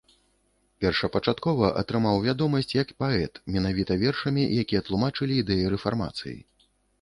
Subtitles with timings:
[0.83, 6.35] Першапачаткова атрымаў вядомасць як паэт менавіта вершамі, якія тлумачылі ідэі рэфармацыі.